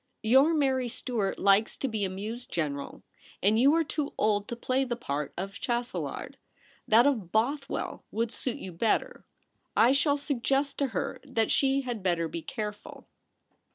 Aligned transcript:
Your 0.23 0.55
Mary 0.55 0.87
Stuart 0.87 1.37
likes 1.37 1.77
to 1.77 1.87
be 1.87 2.03
amused, 2.03 2.51
General, 2.51 3.03
and 3.43 3.59
you 3.59 3.75
are 3.75 3.83
too 3.83 4.13
old 4.17 4.47
to 4.47 4.55
play 4.55 4.83
the 4.83 4.95
part 4.95 5.31
of 5.37 5.51
a 5.51 5.53
Chastelard. 5.53 6.37
That 6.87 7.05
of 7.05 7.31
Both 7.31 7.69
well 7.69 8.03
would 8.09 8.31
suit 8.31 8.57
you 8.57 8.71
better. 8.71 9.25
I 9.77 9.91
shall 9.91 10.17
suggest 10.17 10.79
to 10.79 10.87
her 10.87 11.21
that 11.23 11.51
she 11.51 11.81
had 11.81 12.01
better 12.01 12.27
be 12.27 12.41
careful.' 12.41 13.07